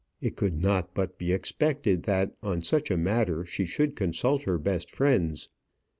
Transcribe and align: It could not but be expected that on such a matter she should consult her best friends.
It 0.19 0.35
could 0.35 0.59
not 0.59 0.95
but 0.95 1.19
be 1.19 1.31
expected 1.31 2.01
that 2.09 2.33
on 2.41 2.61
such 2.63 2.89
a 2.89 2.97
matter 2.97 3.45
she 3.45 3.67
should 3.67 3.95
consult 3.95 4.41
her 4.45 4.57
best 4.57 4.89
friends. 4.89 5.49